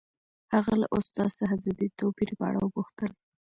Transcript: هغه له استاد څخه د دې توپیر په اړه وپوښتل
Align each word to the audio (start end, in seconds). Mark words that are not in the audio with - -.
هغه 0.53 0.73
له 0.81 0.87
استاد 0.97 1.29
څخه 1.39 1.55
د 1.63 1.67
دې 1.79 1.87
توپیر 1.99 2.29
په 2.37 2.43
اړه 2.49 2.59
وپوښتل 2.63 3.11